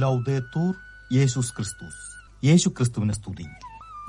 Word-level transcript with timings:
ലൗദേത്തൂർ 0.00 0.74
യേശുസ് 1.12 1.56
ക്രിസ്തുസ് 1.56 2.02
യേശു 2.46 2.68
ക്രിസ്തുവിനെ 2.68 3.14
സ്തുതി 3.14 3.44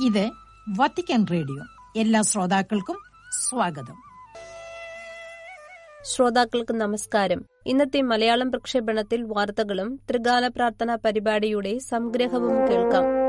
ഇത് 0.06 0.31
വത്തിക്കാൻ 0.70 1.26
റേഡിയോ 1.31 1.63
എല്ലാ 1.96 2.21
ശ്രോതാക്കൾക്കും 2.21 2.97
സ്വാഗതം. 3.31 3.97
ശ്രോതാക്കൾക്ക് 6.04 6.74
നമസ്കാരം. 6.74 7.46
ഇന്നത്തെ 7.65 8.01
മലയാളം 8.01 8.51
പ്രക്ഷേപണത്തിൽ 8.51 9.24
വാർത്തകളും 9.24 9.99
ത്രികാല 10.10 10.47
പ്രാർത്ഥനാ 10.47 10.97
പരിപാടിയുടെ 11.06 11.78
സംഗ്രഹവും 11.78 12.67
കേൾക്കാം. 12.67 13.21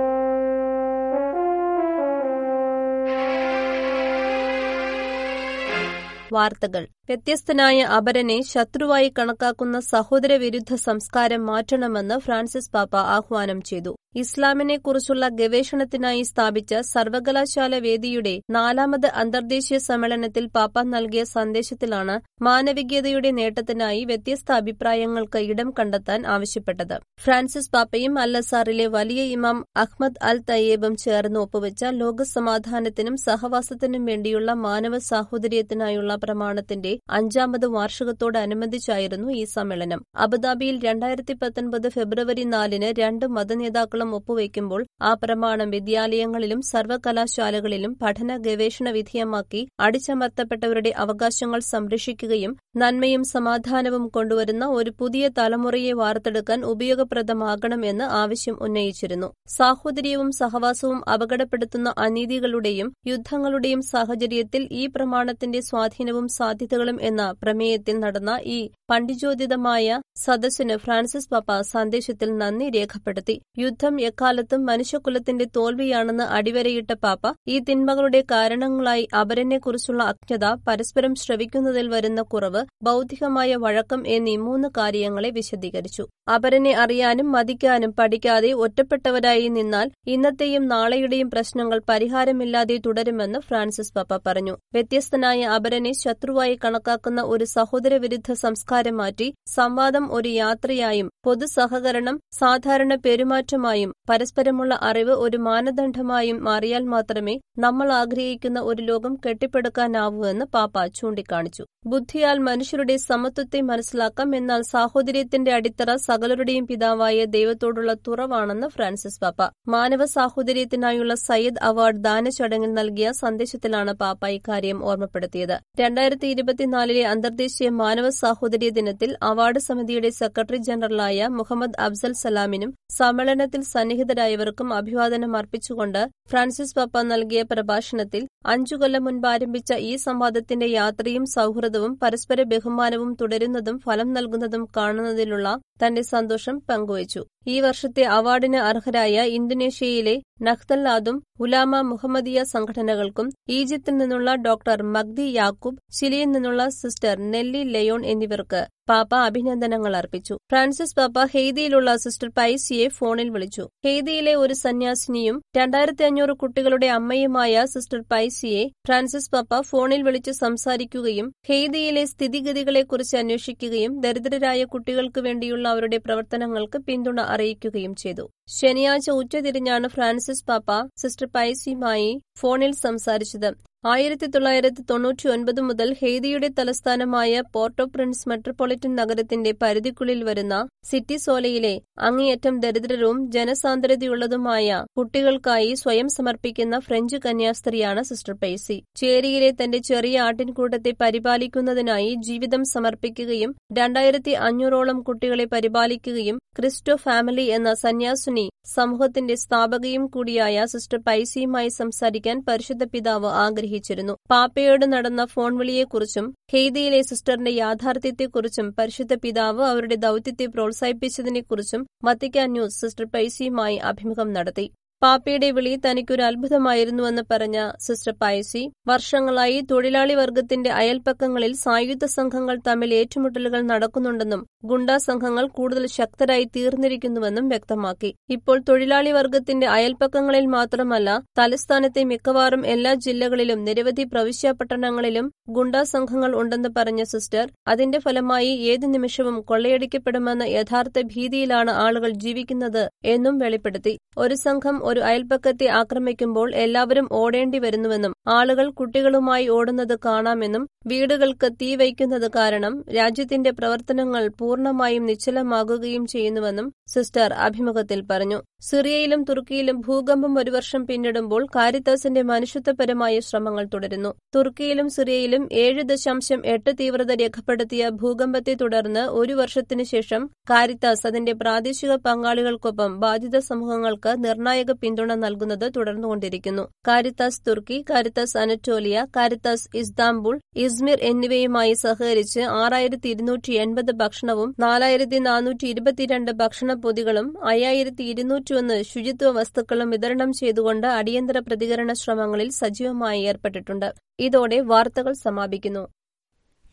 വാർത്തകൾ. 6.33 6.85
വ്യത്യസ്തനായ 7.09 7.81
അപരനെ 7.97 8.39
ശത്രുവായി 8.53 9.11
കണക്കാക്കുന്ന 9.19 9.81
സഹോദര 9.93 10.33
വിരുദ്ധ 10.37 10.75
സംസ്കാരം 10.75 11.47
മാറ്റണമെന്ന് 11.47 12.19
ഫ്രാൻസിസ് 12.19 12.71
പാപ്പ 12.71 12.97
ആഹ്വാനം 13.17 13.61
ചെയ്തു. 13.63 13.93
ഇസ്ലാമിനെക്കുറിച്ചുള്ള 14.15 15.29
ഗവേഷണത്തിനായി 15.29 16.23
സ്ഥാപിച്ച 16.23 16.75
സർവകലാശാല 16.93 17.79
വേദിയുടെ 17.79 18.41
നാലാമത് 18.51 19.07
അന്തർദേശീയ 19.23 19.79
സമ്മേളനത്തിൽ 19.79 20.45
പാപ്പ 20.57 20.83
നൽകിയ 20.95 21.23
സന്ദേശത്തിലാണ് 21.25 22.15
മാനവികതയുടെ 22.43 23.31
നേട്ടത്തിനായി 23.31 24.05
വ്യത്യസ്ത 24.05 24.53
അഭിപ്രായങ്ങൾക്ക് 24.53 25.41
ഇടം 25.53 25.69
കണ്ടെത്താൻ 25.79 26.27
ആവശ്യപ്പെട്ടത്. 26.27 26.97
ഫ്രാൻസിസ് 27.25 27.71
പാപ്പയും 27.71 28.19
അല്ലസാറിലെ 28.19 28.87
വലിയ 28.87 29.23
ഇമാം 29.37 29.59
അഹ്മദ് 29.77 30.21
അൽ 30.23 30.39
തയ്യേബും 30.51 30.97
ചേർന്ന് 30.97 31.41
ഒപ്പുവെച്ച 31.41 31.85
ലോകസമാധാനത്തിനും 32.03 33.17
സഹവാസത്തിനും 33.17 34.05
വേണ്ടിയുള്ള 34.05 34.53
മാനവ 34.67 34.99
സാഹോദര്യത്തിനായുള്ള 35.11 36.17
പ്രമാണത്തിന്റെ 36.17 36.99
അഞ്ചാമത് 37.11 37.67
വാർഷികത്തോടനുബന്ധിച്ചായിരുന്നു 37.79 39.31
ഈ 39.33 39.45
സമ്മേളനം. 39.57 40.03
അബുദാബിയിൽ 40.17 40.79
രണ്ടായിരത്തി 40.85 41.33
പത്തൊൻപത് 41.33 41.89
ഫെബ്രുവരി 41.89 42.45
നാലിന് 42.55 42.91
രണ്ട് 42.99 43.27
മതനേതാക്കളും 43.39 44.01
ഒപ്പുവയ്ക്കുമ്പോൾ 44.11 44.87
ആ 45.03 45.15
പ്രമാണം 45.15 45.71
വിദ്യാലയങ്ങളിലും 45.71 46.61
സർവകലാശാലകളിലും 46.63 47.97
പഠന 48.03 48.37
ഗവേഷണ 48.37 48.91
വിധേയമാക്കി 48.91 49.69
അടിച്ചമർത്തപ്പെട്ടവരുടെ 49.81 50.93
അവകാശങ്ങൾ 50.97 51.61
സംരക്ഷിക്കുകയും 51.61 52.57
നന്മയും 52.77 53.25
സമാധാനവും 53.25 54.09
കൊണ്ടുവരുന്ന 54.09 54.67
ഒരു 54.67 54.91
പുതിയ 54.99 55.29
തലമുറയെ 55.39 55.93
വാർത്തെടുക്കാൻ 55.93 56.65
ഉപയോഗപ്രദമാകണമെന്ന് 56.65 58.05
ആവശ്യം 58.05 58.57
ഉന്നയിച്ചിരുന്നു. 58.61 59.33
സാഹോദര്യവും 59.49 60.31
സഹവാസവും 60.31 61.09
അപകടപ്പെടുത്തുന്ന 61.09 61.95
അനീതികളുടെയും 61.99 62.93
യുദ്ധങ്ങളുടെയും 63.07 63.83
സാഹചര്യത്തിൽ 63.83 64.69
ഈ 64.73 64.87
പ്രമാണത്തിന്റെ 64.87 65.61
സ്വാധീനവും 65.61 66.29
സാധ്യതകളും 66.29 66.99
എന്ന 67.03 67.35
പ്രമേയത്തിൽ 67.43 67.99
നടന്ന 67.99 68.41
ഈ 68.45 68.71
പണ്ഡിജോദിതമായ 68.91 70.01
സദസ്സിന് 70.17 70.77
ഫ്രാൻസിസ് 70.77 71.29
പാപ്പ 71.29 71.61
സന്ദേശത്തിൽ 71.61 72.37
നന്ദി 72.37 72.71
രേഖപ്പെടുത്തി. 72.71 73.41
യുദ്ധം 73.59 73.92
എക്കാലത്തും 74.01 74.65
മനുഷ്യകുലത്തിന്റെ 74.65 75.47
തോൽവിയാണെന്ന് 75.57 76.25
അടിവരയിട്ട 76.25 76.93
പാപ്പ 76.93 77.33
ഈ 77.49 77.59
തിന്മകളുടെ 77.59 78.25
കാരണങ്ങളായി 78.31 79.09
അപരനെക്കുറിച്ചുള്ള 79.21 80.03
അജ്ഞത 80.03 80.55
പരസ്പരം 80.69 81.15
ശ്രവിക്കുന്നതിൽ 81.15 81.89
വരുന്ന 81.89 82.23
കുറവ് 82.23 82.67
ബൗദ്ധികമായ 82.83 83.55
വഴക്കം 83.57 84.03
എന്നീ 84.07 84.37
മൂന്ന് 84.37 84.69
കാര്യങ്ങളെ 84.77 85.31
വിശദീകരിച്ചു. 85.31 86.09
അപരനെ 86.35 86.73
അറിയാനും 86.73 87.33
മതിക്കാനും 87.33 87.93
പഠിക്കാതെ 87.93 88.53
ഒറ്റപ്പെട്ടവരായി 88.53 89.49
നിന്നാൽ 89.49 89.91
ഇന്നത്തെയും 90.07 90.69
നാളെയുടെയും 90.69 91.31
പ്രശ്നങ്ങൾ 91.31 91.81
പരിഹാരമില്ലാതെ 91.89 92.81
തുടരുമെന്ന് 92.87 93.39
ഫ്രാൻസിസ് 93.39 93.95
പാപ്പ 93.95 94.21
പറഞ്ഞു. 94.27 94.59
വ്യത്യസ്തനായ 94.75 95.43
അപരനെ 95.43 95.93
ശത്രുവായി 95.93 96.59
കണക്കാക്കുന്ന 96.65 97.23
ഒരു 97.23 97.45
സഹോദരവിരുദ്ധ 97.45 98.33
സംസ്കാരം 98.33 98.97
മാറ്റി 98.97 99.35
സംവാദം 99.49 100.13
ഒരു 100.13 100.29
യാത്രയായും 100.29 101.09
പൊതുസഹകരണം 101.25 102.21
സാധാരണ 102.39 102.95
പെരുമാറ്റമായും 102.95 103.91
പരസ്പരമുള്ള 104.09 104.79
അറിവ് 104.83 105.11
ഒരു 105.11 105.37
മാനദണ്ഡമായും 105.37 106.39
മാറിയാൽ 106.45 106.85
മാത്രമേ 106.85 107.35
നമ്മൾ 107.59 107.93
ആഗ്രഹിക്കുന്ന 107.93 108.61
ഒരു 108.61 108.83
ലോകം 108.83 109.15
കെട്ടിപ്പടുക്കാനാവൂ 109.27 110.23
എന്ന് 110.27 110.45
പാപ്പ 110.45 110.87
ചൂണ്ടിക്കാണിച്ചു. 110.99 111.65
ബുദ്ധിയാൽ 111.87 112.39
മനുഷ്യരുടെ 112.39 112.97
സമത്വത്തെ 112.97 113.61
മനസ്സിലാക്കാം 113.61 114.37
എന്നാൽ 114.37 114.63
സാഹോദര്യത്തിന്റെ 114.63 115.53
അടിത്തറ 115.53 115.95
സകലരുടെയും 115.97 116.67
പിതാവായ 116.67 117.25
ദൈവത്തോടുള്ള 117.25 117.95
തുറവാണെന്ന് 118.09 118.69
ഫ്രാൻസിസ് 118.69 119.21
പാപ്പ. 119.21 119.41
മാനവ 119.69 120.05
സാഹോദര്യത്തിനായുള്ള 120.17 121.15
സയ്യദ് 121.29 121.63
അവാർഡ് 121.63 122.03
ദാന 122.03 122.29
ചടങ്ങിൽ 122.39 122.73
നൽകിയ 122.73 123.11
സന്ദേശത്തിലാണ് 123.13 123.93
പാപ്പ 123.93 124.27
ഇക്കാര്യം 124.29 124.85
ഓർമ്മപ്പെടുത്തിയത്. 124.85 125.57
രണ്ടായിരത്തി 125.81 126.27
ഇരുപത്തിനാലിലെ 126.27 127.05
അന്തർദേശീയ 127.05 127.69
മാനവ 127.83 128.09
സാഹോദര്യ 128.23 128.71
ദിനത്തിൽ 128.71 129.17
അവാർഡ് 129.23 129.59
സമിതിയുടെ 129.59 130.11
സെക്രട്ടറി 130.11 130.57
ജനറലായ 130.57 131.12
മുഹമ്മദ് 131.29 131.79
അഫ്സൽ 131.79 132.13
സലാമിനും 132.13 132.75
സമ്മേളനത്തിൽ 132.95 133.61
സന്നിഹിതരായവർക്കും 133.63 134.73
അഭിവാദനം 134.73 135.37
അർപ്പിച്ചുകൊണ്ട് 135.37 136.09
ഫ്രാൻസിസ് 136.31 136.75
പാപ്പ 136.75 137.03
നൽകിയ 137.03 137.43
പ്രഭാഷണത്തിൽ 137.43 138.27
അഞ്ചു 138.47 138.77
കൊല്ലം 138.77 139.05
മുൻപ് 139.05 139.29
ആരംഭിച്ച 139.29 139.73
ഈ 139.73 139.97
സംവാദത്തിന്റെ 139.97 140.67
യാത്രയും 140.67 141.27
സൌഹൃദവും 141.27 141.99
പരസ്പര 142.03 142.43
ബഹുമാനവും 142.43 143.17
തുടരുന്നതും 143.21 143.79
ഫലം 143.79 144.13
നൽകുന്നതും 144.13 144.69
കാണുന്നതിലുള്ള 144.77 145.59
തന്റെ 145.85 146.03
സന്തോഷം 146.03 146.59
പങ്കുവച്ചു. 146.69 147.27
ഈ 147.47 147.57
വർഷത്തെ 147.61 148.05
അവാർഡിന് 148.17 148.61
അർഹരായ 148.69 149.25
ഇന്തോനേഷ്യയിലെ 149.37 150.17
നഖ്തല്ലാദും 150.47 151.17
ഉലാമ 151.41 151.81
മുഹമ്മദിയ 151.83 152.39
സംഘടനകൾക്കും 152.53 153.27
ഈജിപ്തിൽ 153.57 153.95
നിന്നുള്ള 153.97 154.31
ഡോക്ടർ 154.47 154.79
മഗ്ദി 154.95 155.27
യാക്കൂബ് 155.33 155.81
ചിലിയിൽ 155.99 156.29
നിന്നുള്ള 156.33 156.63
സിസ്റ്റർ 156.77 157.17
നെല്ലി 157.33 157.63
ലയോൺ 157.75 158.03
എന്നിവർക്ക് 158.05 158.61
പാപ്പ 158.91 159.13
അഭിനന്ദനങ്ങൾ 159.27 159.93
അർപ്പിച്ചു. 159.99 160.35
ഫ്രാൻസിസ് 160.51 160.97
പാപ്പ 160.99 161.25
ഹെയ്തിയിലുള്ള 161.35 161.91
സിസ്റ്റർ 162.05 162.31
പൈസിയെ 162.39 162.87
ഫോണിൽ 162.97 163.29
വിളിച്ചു. 163.35 163.65
ഹെയ്തിയിലെ 163.87 164.35
ഒരു 164.35 164.55
സന്യാസിനിയും 164.63 165.37
രണ്ടായിരത്തി 165.59 166.05
അഞ്ഞൂറ് 166.09 166.35
കുട്ടികളുടെ 166.43 166.89
അമ്മയുമായ 166.97 167.65
സിസ്റ്റർ 167.75 168.01
പൈസിയെ 168.13 168.65
ഫ്രാൻസിസ് 168.87 169.31
പാപ്പ 169.35 169.61
ഫോണിൽ 169.71 170.03
വിളിച്ച് 170.09 170.35
സംസാരിക്കുകയും 170.41 171.29
ഹെയ്തിയിലെ 171.51 172.05
സ്ഥിതിഗതികളെക്കുറിച്ച് 172.13 173.17
അന്വേഷിക്കുകയും 173.23 173.95
ദരിദ്രരായ 174.07 174.63
കുട്ടികൾക്ക് 174.75 175.23
വേണ്ടിയുള്ള 175.29 175.67
അവരുടെ 175.75 176.01
പ്രവർത്തനങ്ങൾക്ക് 176.07 176.81
പിന്തുണ 176.89 177.21
അറിയിക്കുകയും 177.35 177.95
ചെയ്തു. 178.03 178.25
ശനിയാഴ്ച 178.59 179.11
ഉച്ചതിരിഞ്ഞാണ് 179.21 179.89
ഫ്രാൻസിസ് 179.89 180.47
പാപ്പ 180.49 180.71
സിസ്റ്റർ 181.03 181.29
പൈസിയുമായി 181.37 182.11
ഫോണിൽ 182.41 182.73
സംസാരിച്ചത്. 182.87 183.51
ആയിരത്തി 183.85 184.27
തൊള്ളായിരത്തി 184.27 184.83
തൊണ്ണൂറ്റി 184.83 185.27
ഒൻപത് 185.29 185.61
മുതൽ 185.61 185.89
ഹെയ്തിയുടെ 186.01 186.49
തലസ്ഥാനമായ 186.59 187.41
പോർട്ടോ 187.53 187.85
പ്രിൻസ് 187.87 188.29
മെട്രോപൊളിറ്റൻ 188.29 188.93
നഗരത്തിന്റെ 188.95 189.53
പരിധിക്കുള്ളിൽ 189.63 190.21
വരുന്ന 190.25 190.57
സിറ്റി 190.91 191.17
സോലയിലെ 191.17 191.73
അങ്ങേയറ്റം 192.01 192.55
ദരിദ്രരും 192.61 193.17
ജനസാന്ദ്രതയുള്ളതുമായ 193.35 194.69
കുട്ടികൾക്കായി 194.99 195.73
സ്വയം 195.75 196.09
സമർപ്പിക്കുന്ന 196.09 196.79
ഫ്രഞ്ച് 196.79 197.19
കന്യാസ്ത്രീയാണ് 197.27 198.03
സിസ്റ്റർ 198.03 198.35
പേസി. 198.35 198.77
ചേരിയിലെ 198.97 199.51
തന്റെ 199.61 199.81
ചെറിയ 199.91 200.21
ആട്ടിൻകൂട്ടത്തെ 200.21 200.93
പരിപാലിക്കുന്നതിനായി 201.03 202.13
ജീവിതം 202.21 202.65
സമർപ്പിക്കുകയും 202.73 203.51
രണ്ടായിരത്തി 203.73 204.35
അഞ്ഞൂറോളം 204.47 205.01
കുട്ടികളെ 205.03 205.49
പരിപാലിക്കുകയും 205.55 206.39
ക്രിസ്റ്റോ 206.59 206.97
ഫാമിലി 206.99 207.47
എന്ന 207.51 207.71
സന്യാസിനി 207.83 208.47
സമൂഹത്തിന്റെ 208.73 209.37
സ്ഥാപകയും 209.37 210.05
കൂടിയായ 210.11 210.65
സിസ്റ്റർ 210.67 210.99
പൈസിയുമായി 211.07 211.71
സംസാരിക്കാൻ 211.77 212.37
പരിശുദ്ധ 212.49 212.85
പിതാവ് 212.93 213.31
ആഗ്രഹിച്ചിരുന്നു. 213.73 214.15
പാപ്പയോട് 214.33 214.85
നടന്ന 214.95 215.23
ഫോൺ 215.33 215.53
വിളിയെക്കുറിച്ചും 215.61 216.27
ഹെയ്തിയിലെ 216.53 217.01
സിസ്റ്ററിന്റെ 217.11 217.53
യാഥാർത്ഥ്യത്തെക്കുറിച്ചും 217.63 218.67
പരിശുദ്ധ 218.79 219.15
പിതാവ് 219.25 219.63
അവരുടെ 219.73 219.97
ദൌത്യത്തെ 220.07 220.47
പ്രോത്സാഹിപ്പിച്ചതിനെക്കുറിച്ചും 220.55 221.83
വത്തിക്കാൻ 222.09 222.49
ന്യൂസ് 222.57 222.79
സിസ്റ്റർ 222.83 223.07
പൈസിയുമായി 223.15 223.77
അഭിമുഖം 223.91 224.29
നടത്തി. 224.37 224.67
പാപ്പയുടെ 225.03 225.49
വിളി 225.55 225.71
തനിക്കൊരു 225.85 226.23
അത്ഭുതമായിരുന്നുവെന്ന് 226.27 227.23
പറഞ്ഞ 227.31 227.59
സിസ്റ്റർ 227.85 228.13
പായസി 228.21 228.61
വർഷങ്ങളായി 228.91 229.57
തൊഴിലാളി 229.71 230.15
വർഗത്തിന്റെ 230.21 230.71
അയൽപ്പക്കങ്ങളിൽ 230.81 231.53
സായുധ 231.63 232.05
സംഘങ്ങൾ 232.15 232.57
തമ്മിൽ 232.69 232.91
ഏറ്റുമുട്ടലുകൾ 232.99 233.61
നടക്കുന്നുണ്ടെന്നും 233.71 234.43
ഗുണ്ടാ 234.71 234.97
സംഘങ്ങൾ 235.07 235.45
കൂടുതൽ 235.57 235.85
ശക്തരായി 235.97 236.47
തീർന്നിരിക്കുന്നുവെന്നും 236.57 237.47
വ്യക്തമാക്കി. 237.53 238.11
ഇപ്പോൾ 238.37 238.59
തൊഴിലാളി 238.69 239.13
വർഗത്തിന്റെ 239.19 239.69
അയൽപ്പക്കങ്ങളിൽ 239.77 240.47
മാത്രമല്ല 240.57 241.09
തലസ്ഥാനത്തെ 241.41 242.05
മിക്കവാറും 242.13 242.63
എല്ലാ 242.75 242.93
ജില്ലകളിലും 243.07 243.61
നിരവധി 243.69 244.07
പ്രവിശ്യ 244.13 244.53
പട്ടണങ്ങളിലും 244.61 245.27
ഗുണ്ടാ 245.57 245.83
സംഘങ്ങൾ 245.95 246.31
ഉണ്ടെന്ന് 246.43 246.73
പറഞ്ഞ 246.79 247.03
സിസ്റ്റർ 247.13 247.45
അതിന്റെ 247.73 248.01
ഫലമായി 248.07 248.53
ഏത് 248.73 248.87
നിമിഷവും 248.95 249.37
കൊള്ളയടിക്കപ്പെടുമെന്ന 249.51 250.45
യഥാർത്ഥ 250.57 250.99
ഭീതിയിലാണ് 251.13 251.75
ആളുകൾ 251.87 252.11
ജീവിക്കുന്നത് 252.25 252.83
എന്നും 253.15 253.35
വെളിപ്പെടുത്തി. 253.45 253.95
ഒരു 254.23 254.37
സംഘം 254.47 254.77
ഒരു 254.93 255.01
അയൽപ്പക്കത്തെ 255.03 255.69
ആക്രമിക്കുമ്പോൾ 255.81 256.49
എല്ലാവരും 256.63 257.07
ഓടേണ്ടി 257.13 257.59
വരുന്നുവെന്നും 257.59 258.15
ആളുകൾ 258.33 258.67
കുട്ടികളുമായി 258.73 259.47
ഓടുന്നത് 259.49 259.97
കാണാമെന്നും 260.05 260.63
വീടുകൾക്ക് 260.87 261.49
തീ 261.61 261.71
വയ്ക്കുന്നത് 261.77 262.29
കാരണം 262.37 262.75
രാജ്യത്തിന്റെ 262.95 263.51
പ്രവർത്തനങ്ങൾ 263.51 264.23
പൂർണമായും 264.39 265.05
നിശ്ചലമാകുകയും 265.07 266.05
ചെയ്യുന്നുവെന്നും 266.07 266.67
സിസ്റ്റർ 266.93 267.31
അഭിമുഖത്തിൽ 267.43 268.01
പറഞ്ഞു. 268.11 268.39
സിറിയയിലും 268.63 269.21
തുർക്കിയിലും 269.23 269.77
ഭൂകമ്പം 269.81 270.33
ഒരു 270.39 270.51
വർഷം 270.51 270.83
പിന്നിടുമ്പോൾ 270.87 271.43
കാരിത്താസിന്റെ 271.57 272.23
മനുഷ്യത്വപരമായ 272.23 273.15
ശ്രമങ്ങൾ 273.21 273.65
തുടരുന്നു. 273.75 274.11
തുർക്കിയിലും 274.35 274.89
സിറിയയിലും 274.89 275.45
ഏഴ് 275.63 275.83
ദശാംശം 275.83 276.41
എട്ട് 276.47 276.71
തീവ്രത 276.81 277.13
രേഖപ്പെടുത്തിയ 277.23 277.89
ഭൂകമ്പത്തെ 278.03 278.55
തുടർന്ന് 278.55 279.05
ഒരു 279.21 279.35
വർഷത്തിനു 279.35 279.87
ശേഷം 279.93 280.23
കാരിത്താസ് 280.51 281.07
അതിന്റെ 281.07 281.35
പ്രാദേശിക 281.43 281.95
പങ്കാളികൾക്കൊപ്പം 282.07 282.93
ബാധിത 283.01 283.37
സമൂഹങ്ങൾക്ക് 283.49 284.13
നിർണായക 284.25 284.71
പിന്തുണ 284.83 285.15
നൽകുന്നത് 285.15 285.73
തുടർന്നുകൊണ്ടിരിക്കുന്നു. 285.77 286.63
കാരിത്താസ് 286.89 287.41
തുർക്കി 287.49 287.85
Caritas 287.91 288.39
Anatolia 288.39 289.07
Caritas 289.17 289.69
Istanbul 289.75 290.41
Izmir 290.57 290.99
എന്നിവയുമായി 291.03 291.73
സഹകരിച്ച് 291.73 292.41
ആറായിരത്തി 292.41 293.09
ഇരുന്നൂറ്റി 293.09 293.53
എൺപത് 293.53 293.93
ഭക്ഷണവും 293.93 294.55
നാലായിരത്തി 294.61 295.19
നാനൂറ്റി 295.19 295.67
ഇരുപത്തിരണ്ട് 295.67 296.33
ഭക്ഷണ 296.33 296.73
പൊതികളും 296.75 297.29
അയ്യായിരത്തി 297.45 298.05
ഇരുന്നൂറ്റിയൊന്ന് 298.05 298.83
ശുചിത്വ 298.83 299.31
വസ്തുക്കളും 299.31 299.91
വിതരണം 299.91 300.33
ചെയ്തുകൊണ്ട് 300.33 300.87
അടിയന്തര 300.87 301.39
പ്രതികരണ 301.39 301.93
ശ്രമങ്ങളിൽ 301.93 302.51
സജീവമായി 302.51 303.23
ഏർപ്പെട്ടിട്ടുണ്ട്. 303.23 303.89
ഇതോടെ 304.19 304.61
വാർത്തകൾ 304.61 305.13
സമാപിക്കുന്നു. 305.13 305.89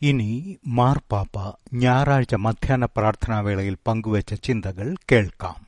ഇനി 0.02 0.56
മാർപ്പാപ്പ 0.66 1.36
ഞായറാഴ്ച 1.74 2.34
മധ്യാഹ്ന 2.34 2.84
പ്രാർത്ഥനാവേളയിൽ 2.84 3.76
പങ്കുവച്ച 3.86 4.34
ചിന്തകൾ 4.34 4.96
കേൾക്കാം. 5.12 5.58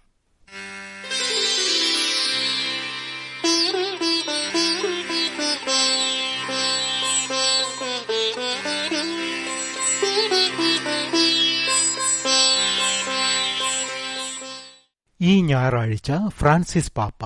ഈ 15.22 15.42
ഞായറാഴ്ച 15.42 16.12
ഫ്രാൻസിസ് 16.28 16.92
പാപ്പ 16.92 17.24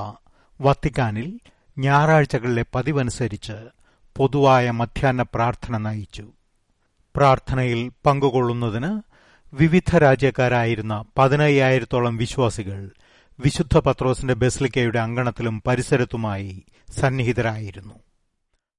വത്തിക്കാനിൽ 0.60 1.40
ഞായറാഴ്ചകളിലെ 1.78 2.64
പതിവനുസരിച്ച് 2.74 3.56
പൊതുവായ 4.16 4.70
മധ്യാഹ്ന 4.70 5.22
പ്രാർത്ഥന 5.22 5.76
നയിച്ചു. 5.76 6.24
പ്രാർത്ഥനയിൽ 7.16 7.92
പങ്കുകൊള്ളുന്നതിന് 8.06 8.90
വിവിധ 9.54 9.96
രാജ്യക്കാരായിരുന്ന 9.96 11.04
പതിനയ്യായിരത്തോളം 11.18 12.16
വിശ്വാസികൾ 12.16 12.90
വിശുദ്ധ 13.40 13.78
പത്രോസിന്റെ 13.78 14.34
ബെസ്ലിക്കയുടെ 14.34 14.98
അങ്കണത്തിലും 14.98 15.62
പരിസരത്തുമായി 15.66 16.64
സന്നിഹിതരായിരുന്നു. 17.00 17.94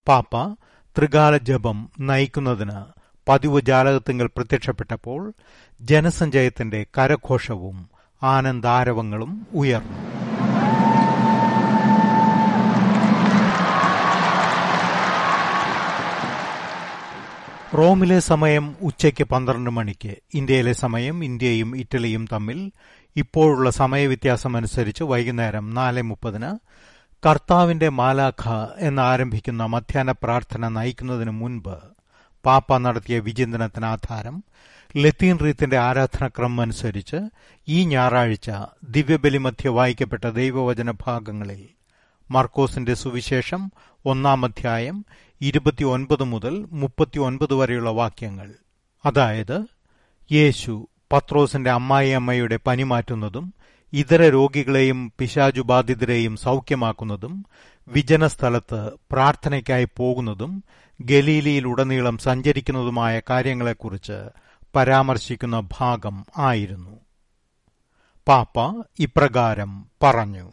പാപ്പ 0.08 0.54
ത്രികാല 0.98 1.38
ജപം 1.38 1.92
നയിക്കുന്നതിന് 2.00 2.80
പതിവ് 3.28 3.62
ജാലകത്തിങ്കൽ 3.62 4.28
പ്രത്യക്ഷപ്പെട്ടപ്പോൾ 4.28 5.34
ജനസഞ്ചയത്തിന്റെ 5.82 6.86
കരഘോഷവും 6.98 7.97
ആനന്ദാരവങ്ങളും 8.22 9.48
ഉയർന്നു. 9.54 9.98
റോമിലെ 17.74 18.20
സമയം 18.20 18.76
ഉച്ചയ്ക്ക് 18.82 19.24
പന്ത്രണ്ട് 19.24 19.70
മണിക്ക് 19.70 20.18
ഇന്ത്യയിലെ 20.34 20.74
സമയം 20.74 21.24
ഇന്ത്യയും 21.24 21.76
ഇറ്റലിയും 21.76 22.28
തമ്മിൽ 22.32 22.60
ഇപ്പോഴുള്ള 23.16 23.70
സമയവ്യത്യാസം 23.70 24.58
അനുസരിച്ച് 24.58 25.04
വൈകുന്നേരം 25.04 25.70
നാല് 25.70 26.02
മുപ്പതിന് 26.02 26.52
കർത്താവിന്റെ 27.24 27.90
മാലാഖ 27.90 28.44
എന്നാരംഭിക്കുന്ന 28.80 29.66
മധ്യാഹ്ന 29.66 30.12
പ്രാർത്ഥന 30.12 30.68
നയിക്കുന്നതിന് 30.68 31.32
മുൻപ് 31.32 31.76
പാപ്പ 32.48 32.78
നടത്തിയ 32.78 33.20
വിചിന്തനത്തിന് 33.20 33.86
ആധാരം 33.86 34.44
ലത്തീൻ 34.98 35.40
റീത്തിന്റെ 35.40 35.78
ആരാധനാക്രമം 35.78 36.62
അനുസരിച്ച് 36.62 37.18
ഈ 37.68 37.86
ഞായറാഴ്ച 37.86 38.52
ദിവ്യബലി 38.90 39.38
മധ്യ 39.38 39.70
വായിക്കപ്പെട്ട 39.70 40.26
ദൈവവചന 40.26 40.92
ഭാഗങ്ങളിൽ 40.92 41.70
മർക്കോസിന്റെ 42.32 42.94
സുവിശേഷം 42.94 43.72
ഒന്നാം 44.06 44.46
അധ്യായം 44.46 45.06
ഇരുപത്തിയൊൻപത് 45.42 46.24
മുതൽ 46.24 46.68
മുപ്പത്തിയൊൻപത് 46.72 47.54
വരെയുള്ള 47.54 47.90
വാക്യങ്ങൾ. 47.90 48.54
അതായത് 49.06 49.58
യേശു 50.32 50.88
പത്രോസിന്റെ 51.12 51.72
അമ്മായിയമ്മയുടെ 51.72 52.60
പനി 52.68 52.84
മാറ്റുന്നതും 52.84 53.54
ഇതര 53.94 54.22
രോഗികളെയും 54.30 55.00
പിശാചുബാധിതരെയും 55.20 56.36
സൗഖ്യമാക്കുന്നതും 56.38 57.36
വിജനസ്ഥലത്ത് 57.88 58.80
പ്രാർത്ഥനയ്ക്കായി 59.12 59.88
പോകുന്നതും 59.96 60.54
ഗലീലിയിലുടനീളം 61.00 62.18
സഞ്ചരിക്കുന്നതുമായ 62.20 63.22
കാര്യങ്ങളെക്കുറിച്ച് 63.30 64.18
പരാമർശിക്കുന്ന 64.74 65.58
ഭാഗം 65.72 66.16
ആയിരുന്നു 66.50 66.96
പാപ്പ 68.28 68.58
ഇപ്രകാരം 69.00 69.74
പറഞ്ഞു 70.02 70.46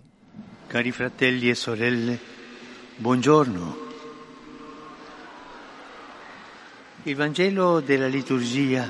Cari 0.68 0.90
fratelli 0.92 1.48
e 1.48 1.56
sorelle, 1.56 2.14
buongiorno. 2.98 3.64
Il 7.04 7.14
Vangelo 7.14 7.66
della 7.80 8.08
liturgia 8.08 8.82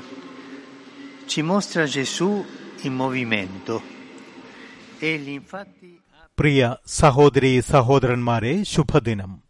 ci 1.27 1.41
mostra 1.43 1.83
Gesù 1.87 2.29
in 2.81 2.93
movimento. 2.95 3.75
പ്രിയ 6.37 6.75
സഹോദരി 6.87 7.59
സഹോദരന്മാരെ 7.59 8.63
ശുഭദിനം. 8.63 9.43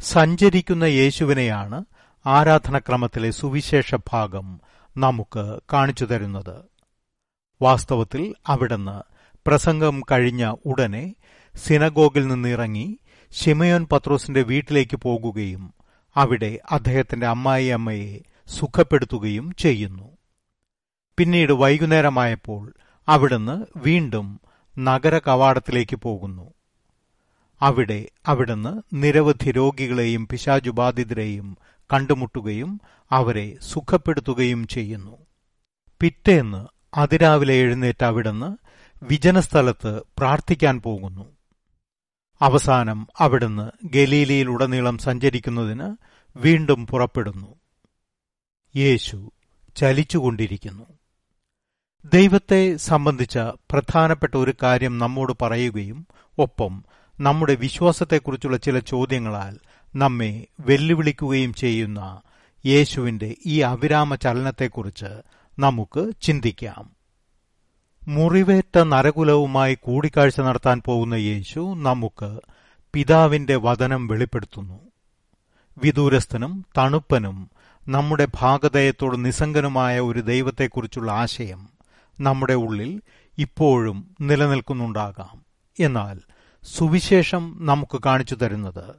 സഞ്ചരിക്കുന്ന 0.00 0.84
യേശുവിനെയാണ് 0.84 1.84
ആരാധനക്രമത്തിലെ 2.26 3.30
സുവിശേഷ 3.30 3.94
ഭാഗം 3.94 4.60
നമുക്ക് 4.96 5.60
കാണിച്ചു 5.72 6.04
തരുന്നത്. 6.04 6.64
വാസ്തവത്തിൽ 7.62 8.34
അവിടുന്ന് 8.46 9.02
പ്രസംഗം 9.46 10.00
കഴിഞ്ഞ 10.10 10.54
ഉടനെ 10.66 11.14
സിനഗോഗിൽ 11.56 12.26
നിന്നിറങ്ങി 12.26 12.98
ഷിമയോൻ 13.32 13.86
പത്രോസിന്റെ 13.92 14.42
വീട്ടിലേക്ക് 14.42 14.96
പോകുകയും 14.96 15.74
അവിടെ 16.16 16.58
അദ്ദേഹത്തിന്റെ 16.70 17.26
അമ്മായി 17.26 17.66
അമ്മയെ 17.66 18.20
സുഖപ്പെടുത്തുകയും 18.48 19.52
ചെയ്യുന്നു. 19.52 20.16
പിന്നീട് 21.18 21.52
വൈകുന്നേരമായപ്പോൾ 21.52 22.74
അവിടുന്ന് 23.08 23.78
വീണ്ടും 23.78 24.40
നഗര 24.78 25.18
കവാടത്തിലേക്ക് 25.18 25.96
പോകുന്നു. 25.96 26.52
അവിടെ 27.60 28.08
അവിടുന്ന് 28.26 28.82
നിരവധി 28.92 29.50
രോഗികളെയും 29.50 30.28
പിശാചുബാധിതരെയും 30.28 31.58
കണ്ടുമുട്ടുകയും 31.92 32.80
അവരെ 33.10 33.56
സുഖപ്പെടുത്തുകയും 33.60 34.66
ചെയ്യുന്നു. 34.66 35.16
പിറ്റേന്ന് 36.00 36.66
അതിരാവിലെ 36.96 37.54
എഴുന്നേറ്റ് 37.54 38.04
അവിടുന്ന് 38.04 38.56
വിജനസ്ഥലത്ത് 39.02 40.00
പ്രാർത്ഥിക്കാൻ 40.18 40.80
പോകുന്നു. 40.80 41.36
അവസാനം 42.40 43.06
അവിടുന്ന് 43.18 43.86
ഗലീലിയിലുടനീളം 43.86 44.98
സഞ്ചരിക്കുന്നതിന് 44.98 45.96
വീണ്ടും 46.36 46.86
പുറപ്പെടുന്നു. 46.86 47.54
യേശു 48.76 49.30
ചലിച്ചുകൊണ്ടിരിക്കുന്നു. 49.76 51.03
ദൈവത്തെ 52.04 52.76
സംബന്ധിച്ച 52.76 53.38
പ്രധാനപ്പെട്ട 53.38 54.36
ഒരു 54.36 54.54
കാര്യം 54.62 54.98
നമ്മോട് 54.98 55.32
പറയുകയും 55.42 56.06
ഒപ്പം 56.38 56.84
നമ്മുടെ 57.20 57.54
വിശ്വാസത്തെക്കുറിച്ചുള്ള 57.54 58.56
ചില 58.56 58.78
ചോദ്യങ്ങളാൽ 58.78 59.58
നമ്മെ 59.96 60.46
വെല്ലുവിളിക്കുകയും 60.60 61.54
ചെയ്യുന്ന 61.54 62.20
യേശുവിന്റെ 62.66 63.36
ഈ 63.46 63.60
അവിരാമ 63.60 64.14
ചലനത്തെക്കുറിച്ച് 64.14 65.22
നമുക്ക് 65.58 66.12
ചിന്തിക്കാം. 66.22 66.90
മുറിവേറ്റ 68.08 68.78
നരകുലവുമായി 68.78 69.74
കൂടിക്കാഴ്ച 69.74 70.40
നടത്താൻ 70.40 70.82
പോകുന്ന 70.86 71.14
യേശു 71.14 71.74
നമുക്ക് 71.76 72.40
പിതാവിന്റെ 72.92 73.56
വചനം 73.56 74.06
വെളിപ്പെടുത്തുന്നു. 74.06 74.80
വിദൂരസ്ഥനും 75.78 76.66
തണുപ്പനും 76.78 77.50
നമ്മുടെ 77.88 78.28
ഭാഗതയത്തോട് 78.40 79.24
നിസ്സംഗനുമായ 79.24 80.00
ഒരു 80.00 80.20
ദൈവത്തെക്കുറിച്ചുള്ള 80.20 81.12
ആശയം 81.12 81.73
നമ്മുടെ 82.20 82.54
ഉള്ളിൽ 82.54 83.02
ഇപ്പോഴും 83.38 84.16
നിലനിൽക്കുന്നുണ്ടാകാം. 84.20 85.44
എന്നാൽ 85.80 86.20
സുവിശേഷം 86.64 87.56
നമുക്ക് 87.60 88.02
കാണിച്ചു 88.02 88.34
തരുന്നത് 88.34 88.94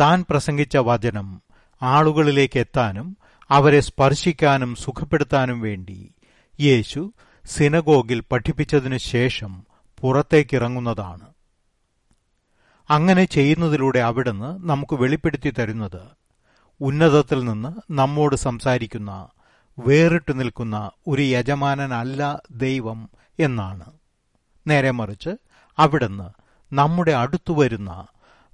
താൻ 0.00 0.24
പ്രസംഗിച്ച 0.30 0.76
വചനം 0.76 1.42
ആളുകളിലേക്ക് 1.82 2.58
എത്താനും 2.58 3.16
അവരെ 3.50 3.80
സ്പർശിക്കാനും 3.80 4.74
സുഖപ്പെടുത്താനും 4.74 5.60
വേണ്ടി 5.60 6.14
യേശു 6.60 7.12
സിനഗോഗിൽ 7.46 8.20
പഠിപ്പിച്ചതിനു 8.20 8.96
ശേഷം 8.96 9.66
പുറത്തേക്കിറങ്ങുന്നതാണ്. 10.00 11.26
അങ്ങനെ 12.90 13.24
ചെയ്യുന്നതിലൂടെ 13.24 13.98
അവിടുന്ന് 13.98 14.68
നമുക്ക് 14.68 14.94
വെളിപ്പെടുത്തി 14.94 15.50
തരുന്നത് 15.50 16.00
ഉന്നതത്തിൽ 16.80 17.44
നിന്ന് 17.44 17.92
നമ്മോട് 17.92 18.36
സംസാരിക്കുന്ന 18.36 19.28
വേറിട്ടു 19.78 20.32
നിൽക്കുന്ന 20.32 20.90
ഒരു 21.06 21.22
യജമാനനല്ല 21.22 22.42
ദൈവം 22.50 23.10
എന്നാണ്. 23.38 23.92
നേരെ 24.66 24.90
മറിച്ച് 24.90 25.30
അവിടുന്ന് 25.78 26.30
നമ്മുടെ 26.74 27.12
അടുത്തു 27.12 27.52
വരുന്ന 27.52 28.06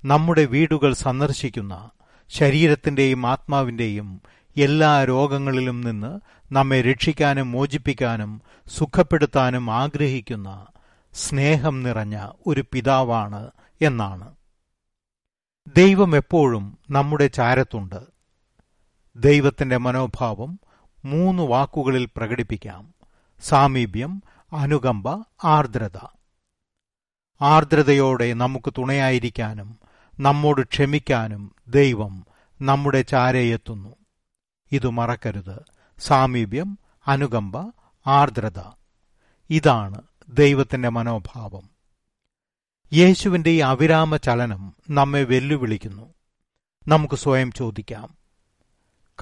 നമ്മുടെ 0.05 0.45
വീടുകൾ 0.45 0.93
സന്ദർശിക്കുന്ന 0.93 1.91
ശരീരത്തിന്റെയും 2.29 3.27
ആത്മാവിന്റെയും 3.27 4.23
എല്ലാ 4.57 5.05
രോഗങ്ങളിലും 5.05 5.81
നിന്ന് 5.81 6.21
നമ്മെ 6.55 6.83
രക്ഷിക്കാനും 6.83 7.51
മോചിപ്പിക്കാനും 7.51 8.43
സുഖപ്പെടുത്താനും 8.69 9.71
ആഗ്രഹിക്കുന്ന 9.71 10.67
സ്നേഹം 11.13 11.83
നിറഞ്ഞ 11.83 12.29
ഒരു 12.47 12.65
പിതാവാണ് 12.73 13.51
എന്നാണ്. 13.83 14.35
ദൈവം 15.77 16.17
എപ്പോഴും 16.17 16.79
നമ്മുടെ 16.91 17.27
ചാരത്തുണ്ട്. 17.27 18.01
ദൈവത്തിന്റെ 19.17 19.77
മനോഭാവം 19.77 20.59
മൂന്ന് 21.07 21.43
വാക്കുകളിൽ 21.43 22.09
പ്രകടിപ്പിക്കാം. 22.17 22.95
സാമീപ്യം 23.41 24.23
അനുകമ്പ 24.53 25.25
ആർദ്രത. 25.45 25.97
ആർദ്രതയോടെ 27.41 28.35
നമുക്ക് 28.35 28.73
തുണയായിരിക്കാനും 28.79 29.79
നമ്മോട് 30.21 30.67
ക്ഷമിക്കാനും 30.67 31.55
ദൈവം 31.69 32.27
നമ്മുടെ 32.63 33.03
ചാരയെത്തുന്നു. 33.03 33.97
ഇത് 34.73 34.89
മറക്കരുത്. 34.89 35.65
സാമീപ്യം 35.99 36.79
അനുകമ്പ 37.07 37.73
ആർദ്രത. 38.07 38.61
ഇതാണ് 39.51 40.03
ദൈവത്തിന്റെ 40.29 40.89
മനോഭാവം. 40.89 41.71
യേശുവിന്റെ 42.93 43.51
ഈ 43.51 43.59
അവിരാമ 43.59 44.17
ചലനം 44.17 44.77
നമ്മെ 44.91 45.23
വെല്ലുവിളിക്കുന്നു. 45.23 46.15
നമുക്ക് 46.89 47.15
സ്വയം 47.15 47.53
ചോദിക്കാം. 47.53 48.15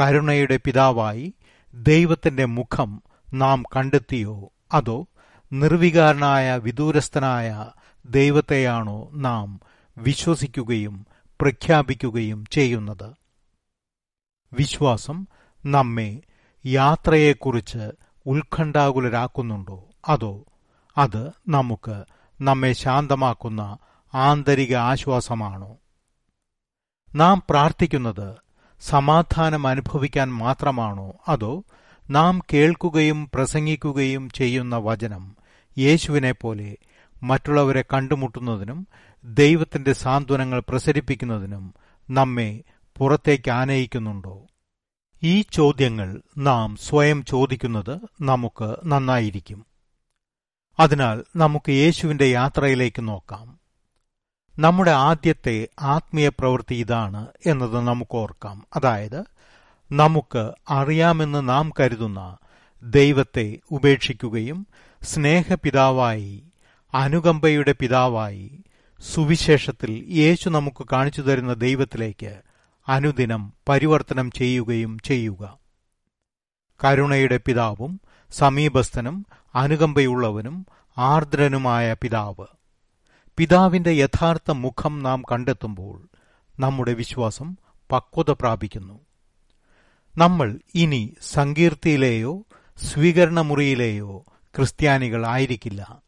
കരുണയുടെ 0.00 0.58
പിതാവായി 0.64 1.34
ദൈവത്തിന്റെ 1.82 2.44
മുഖം 2.44 3.02
നാം 3.34 3.64
കണ്ടെത്തിയോ? 3.76 4.52
അതോ 4.72 5.06
നിർവികാരനായ 5.52 6.56
വിദൂരസ്ഥനായ 6.56 7.70
ദൈവത്തെയാണോ 8.06 9.08
നാം 9.12 9.60
വിശ്വസിക്കുകയും 9.98 11.06
പ്രഖ്യാപിക്കുകയും 11.40 12.46
ചെയ്യുന്നത്? 12.46 13.14
വിശ്വാസം 14.52 15.26
നമ്മെ 15.66 16.20
യാത്രയെക്കുറിച്ച് 16.66 17.92
ഉത്കണ്ഠാകുലരാക്കുന്നുണ്ടോ? 18.26 19.88
അതോ 20.08 20.44
അത് 20.98 21.30
നമുക്ക് 21.48 22.04
നമ്മെ 22.40 22.72
ശാന്തമാക്കുന്ന 22.72 23.78
ആന്തരിക 24.14 24.74
ആശ്വാസമാണോ? 24.76 25.76
നാം 27.14 27.42
പ്രാർത്ഥിക്കുന്നത് 27.50 28.43
സമാധാനം 28.84 29.66
അനുഭവിക്കാൻ 29.66 30.34
മാത്രമാണോ? 30.34 31.12
അതോ 31.28 31.64
നാം 32.10 32.40
കേൾക്കുകയും 32.52 33.30
പ്രസംഗിക്കുകയും 33.34 34.30
ചെയ്യുന്ന 34.30 34.76
വചനം 34.76 35.36
യേശുവിനെ 35.78 36.32
പോലെ 36.32 36.76
മറ്റുള്ളവരെ 37.22 37.82
കണ്ടുമുട്ടുന്നതിനും 37.82 38.86
ദൈവത്തിന്റെ 39.24 39.92
സാന്ത്വനങ്ങൾ 39.92 40.62
പ്രസരിപ്പിക്കുന്നതിനും 40.68 41.74
നമ്മെ 42.10 42.60
പുറത്തേക്ക് 42.98 43.50
ആനയിക്കുന്നുണ്ടോ? 43.50 44.46
ഈ 45.22 45.44
ചോദ്യങ്ങൾ 45.52 46.22
നാം 46.38 46.76
സ്വയം 46.76 47.24
ചോദിക്കുന്നത് 47.24 48.00
നമുക്ക് 48.20 48.76
നന്നായിരിക്കും. 48.84 49.66
അതിനാൽ 50.78 51.24
നമുക്ക് 51.36 51.70
യേശുവിന്റെ 51.70 52.24
യാത്രയിലേക്ക് 52.24 53.08
നോക്കാം. 53.08 53.63
നമ്മുടെ 54.58 54.90
ആദ്യത്തെ 54.90 55.68
ആത്മീയ 55.80 56.28
പ്രവൃത്തി 56.28 56.74
ഇതാണ് 56.74 57.26
എന്നത് 57.46 57.76
നമുക്ക് 57.76 58.16
ഓർക്കാം. 58.16 58.62
അതായത് 58.76 59.24
നമുക്ക് 59.92 60.52
അറിയാമെന്ന് 60.70 61.48
നാം 61.48 61.70
കരുതുന്ന 61.80 62.36
ദൈവത്തെ 62.82 63.58
ഉപേക്ഷിക്കുകയും 63.70 64.66
സ്നേഹപിതാവായി 65.02 66.44
അനുകമ്പയുടെ 66.94 67.72
പിതാവായി 67.72 68.64
സുവിശേഷത്തിൽ 69.00 70.04
യേശു 70.08 70.48
നമുക്ക് 70.48 70.86
കാണിച്ചു 70.92 71.22
തരുന്ന 71.22 71.52
ദൈവത്തിലേക്ക് 71.52 72.40
അനുദിനം 72.88 73.52
പരിവർത്തനം 73.68 74.30
ചെയ്യുകയും 74.30 74.98
ചെയ്യുക. 74.98 75.58
കരുണയുടെ 76.84 77.36
പിതാവും 77.36 78.00
സമീപസ്ഥനും 78.30 79.26
അനുകമ്പയുള്ളവനും 79.54 80.66
ആർദ്രനുമായ 80.98 81.96
പിതാവ്. 82.02 82.46
പിതാവിന്റെ 83.36 83.90
യഥാർത്ഥ 83.90 84.50
മുഖം 84.50 85.02
നാം 85.02 85.22
കണ്ടെത്തുമ്പോൾ 85.32 86.08
നമ്മുടെ 86.60 86.92
വിശ്വാസം 86.92 87.56
പക്വത 87.92 88.30
പ്രാപിക്കുന്നു. 88.30 89.00
നമ്മൾ 90.18 90.58
ഇനി 90.74 91.14
സങ്കീർത്തിയിലെയോ 91.22 92.46
സ്വീകരണമുറിയിലെയോ 92.76 94.24
ക്രിസ്ത്യാനികൾ 94.56 95.26
ആയിരിക്കില്ല. 95.26 96.02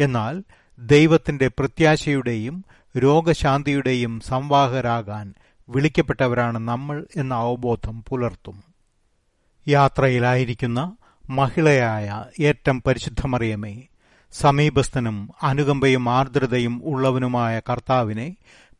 എന്നാൽ 0.00 0.42
ദൈവത്തിന്റെ 0.78 1.48
പ്രത്യാശയുടെയും 1.48 2.64
രോഗശാന്തിയുടെയും 2.98 4.20
സംവാഹകരാകാൻ 4.20 5.34
വിളിക്കപ്പെട്ടവരാണ് 5.68 6.58
നമ്മൾ 6.58 7.06
എന്ന 7.16 7.34
അവബോധം 7.34 8.04
പുലർത്തും. 8.08 8.62
യാത്രയിലായിരിക്കുന്ന 9.68 10.96
മഹിളയായ 11.30 12.24
ഏറ്റം 12.40 12.82
പരിശുദ്ധമറിയമേ 12.86 13.82
സമീപസ്ഥനും 14.32 15.28
അനുകമ്പയും 15.42 16.08
ആർദ്രതയും 16.08 16.82
ഉള്ളവനുമായ 16.84 17.60
കർത്താവിനെ 17.70 18.36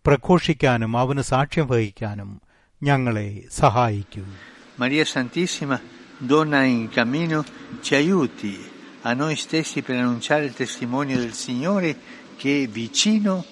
പ്രഘോഷിക്കാനും 0.07 0.97
അവന് 0.97 1.21
സാക്ഷ്യം 1.21 1.67
വഹിക്കാനും 1.67 2.41
ഞങ്ങളെ 2.83 3.45
സഹായിക്കും. 3.57 4.37
മരിയ 4.81 5.05
സന്തീസിമ 5.05 5.79
ദോനോ 6.23 7.45
ചയൂത്തി 7.85 8.57
അനോ 9.05 9.35
സ്റ്റേസി 9.35 9.81
പ്രണുഞ്ചാരോണിയോ 9.81 11.31
സിഞ്ഞോറെ 11.31 11.95
കെ 12.45 12.67
വിച്ചിനോ 12.71 13.45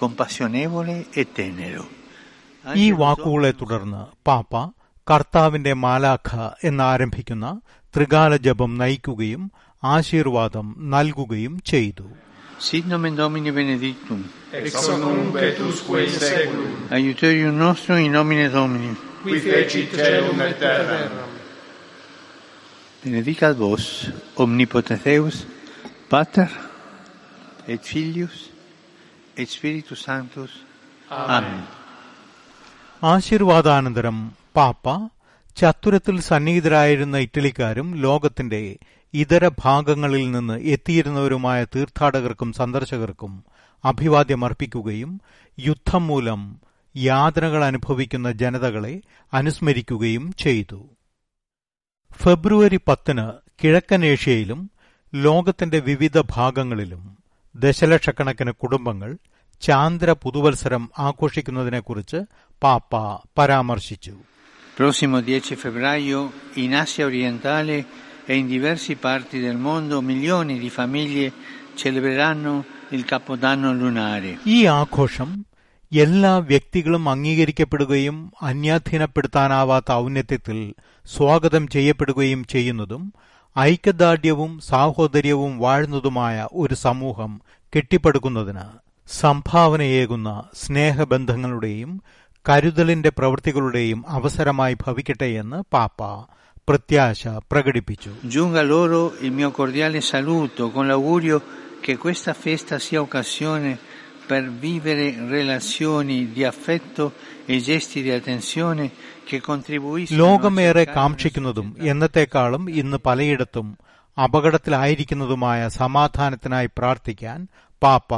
കൊമ്പസ്യോനേവോളെ 0.00 1.04
എത്തേനോ 1.16 1.84
ഈ 2.74 2.90
വാക്കുകളെ 2.90 3.50
തുടർന്ന് 3.50 4.24
പാപ്പ 4.26 4.70
കർത്താവിന്റെ 5.10 5.72
മാലാഖ 5.72 6.50
എന്നാരംഭിക്കുന്ന 6.64 7.60
ത്രികാല 7.96 8.36
ജപം 8.36 8.78
നയിക്കുകയും 8.78 9.50
ആശീർവാദം 9.82 10.66
നൽകുകയും 10.94 11.56
ചെയ്തു 11.64 12.08
Sit 12.60 12.84
nomen 12.86 13.16
Domini 13.16 13.50
benedictum, 13.50 14.18
ex 14.58 14.74
nunc 14.96 15.36
et 15.38 15.56
usque 15.60 16.02
in 16.02 16.12
seculum, 16.24 16.68
aiuterium 16.90 17.56
nostrum 17.56 17.98
in 17.98 18.12
nomine 18.12 18.44
Domini. 18.50 18.90
qui 19.24 19.38
fecit 19.40 19.88
celum 20.00 20.40
et 20.40 20.54
terram. 20.60 21.10
Benedicat 23.02 23.56
vos, 23.56 23.84
omnipotens 24.36 25.02
Deus, 25.04 25.36
Pater, 26.08 26.48
et 27.66 27.80
Filius, 27.82 28.36
et 29.36 29.48
Spiritus 29.48 30.00
Sanctus. 30.00 30.52
Amen. 31.10 31.58
ആശീർവാദാനന്തരം 33.02 34.18
പാപ്പ 34.56 34.84
ചത്തുരത്തിൽ 35.56 36.20
സന്നിഹിതരായിരുന്ന 36.20 37.16
ഇറ്റലിക്കാരും 37.16 37.94
ലോകത്തിന്റെ 37.94 38.78
ഇതര 39.14 39.50
ഭാഗങ്ങളിൽ 39.64 40.30
നിന്ന് 40.30 40.60
എത്തിയിരുന്നവരുമായ 40.60 41.64
തീർത്ഥാടകർക്കും 41.64 42.52
സന്ദർശകർക്കും 42.52 43.44
അഭിവാദ്യമർപ്പിക്കുകയും 43.84 45.20
യുദ്ധം 45.58 46.06
മൂലം 46.06 46.60
യാതനകൾ 46.96 47.64
അനുഭവിക്കുന്ന 47.64 48.32
ജനതകളെ 48.32 49.02
അനുസ്മരിക്കുകയും 49.32 50.32
ചെയ്തു. 50.32 50.80
ഫെബ്രുവരി 52.12 52.80
പത്തിന് 52.88 53.26
കിഴക്കൻ 53.64 54.04
ഏഷ്യയിലും 54.04 54.70
ലോകത്തിന്റെ 55.14 55.78
വിവിധ 55.78 56.20
ഭാഗങ്ങളിലും 56.20 57.18
ദശലക്ഷക്കണക്കിന് 57.54 58.52
കുടുംബങ്ങൾ 58.52 59.18
ചാന്ദ്ര 59.60 60.12
പുതുവത്സരം 60.12 60.90
ആഘോഷിക്കുന്നതിനെക്കുറിച്ച് 60.98 62.16
പാപ്പ 62.62 62.92
പരാമർശിച്ചു. 63.38 64.14
Prossimo 64.74 65.20
10 65.20 65.54
febbraio 65.54 66.32
in 66.54 66.74
Asia 66.74 67.04
orientale 67.04 67.84
e 68.24 68.36
in 68.36 68.46
diverse 68.46 68.96
parti 68.96 69.38
del 69.38 69.56
mondo 69.58 70.00
milioni 70.02 70.58
di 70.58 70.70
famiglie 70.70 71.32
celebreranno 71.74 72.64
il 72.90 73.04
Capodanno 73.04 73.70
lunare. 73.74 74.32
ഈ 74.46 74.58
ആഘോഷം 74.80 75.30
എല്ലാ 75.92 76.32
വ്യക്തികളും 76.50 77.04
അംഗീകരിക്കപ്പെടുകയും 77.12 78.16
അന്യാധീനപ്പെടുത്താനാവാത്ത 78.50 79.90
ഔന്നത്യത്തിൽ 80.02 80.58
സ്വാഗതം 81.06 81.64
ചെയ്യപ്പെടുകയും 81.74 82.42
ചെയ്യുന്നതും 82.46 83.02
ഐക്യദാർഢ്യവും 83.56 84.52
സാഹോദര്യവും 84.70 85.52
വാഴുന്നതുമായ 85.64 86.36
ഒരു 86.62 86.76
സമൂഹം 86.86 87.32
കെട്ടിപ്പടുക്കുന്നതിന് 87.72 88.66
സംഭാവനയേകുന്ന 89.08 90.30
സ്നേഹബന്ധങ്ങളുടെയും 90.62 91.90
കരുതലിന്റെ 92.46 93.10
പ്രവൃത്തികളുടെയും 93.18 94.00
അവസരമായി 94.18 94.74
ഭവിക്കട്ടെ 94.84 95.28
എന്ന് 95.42 95.58
പാപ്പ 95.74 96.00
പ്രത്യാശ 96.68 97.20
പ്രകടിപ്പിച്ചു. 97.52 98.10
Per 104.32 104.44
vivere 104.64 105.06
relazioni 105.30 106.18
di 106.34 106.42
affetto 106.50 107.04
e 107.52 107.56
gesti 107.68 107.98
di 108.04 108.12
attenzione 108.18 108.84
che 109.28 109.38
contribuiscono 109.48 110.18
ലോകമേറെ 110.20 110.84
കാംക്ഷിക്കുന്നതും 110.96 111.68
എന്നത്തെക്കാളും 111.90 112.62
ഇന്ന് 112.80 112.98
പലയിടത്തും 113.06 113.66
അപകടത്തിലായിരിക്കുന്നതുമായ 114.16 115.60
സമാധാനത്തിനായി 115.80 116.70
പ്രാർത്ഥിക്കാൻ 116.78 117.38
പാപ്പ 117.82 118.10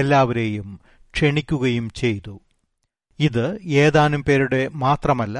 എല്ലാവരെയും 0.00 0.68
ക്ഷണിക്കുകയും 1.14 1.86
ചെയ്തു. 2.02 2.34
ഇത് 3.24 3.44
ഏതാനും 3.84 4.22
പേരുടെ 4.28 4.60
മാത്രമല്ല 4.84 5.36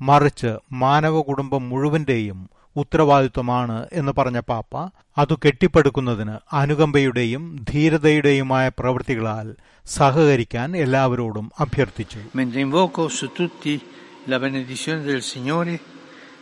മറിച്ച് 0.00 0.50
മാനവ 0.82 1.16
കുടുംബം 1.28 1.62
മുഴുവന്റെയും 1.70 2.38
ഉത്തരവാദിത്വമാണ് 2.76 3.76
എന്ന് 3.92 4.12
പറഞ്ഞ 4.18 4.38
പാപ്പ 4.50 4.72
അത് 5.18 5.34
കെട്ടിപ്പടുക്കുന്നതിന് 5.44 6.34
അനുകമ്പയുടെയും 6.52 7.44
ധീരതയുടെയുമായ 7.70 8.66
പ്രവൃത്തികളാൽ 8.80 9.46
സഹകരിക്കാൻ 9.86 10.76
എല്ലാവരോടും 10.84 11.46
അഭ്യർത്ഥിച്ചു. 11.64 12.20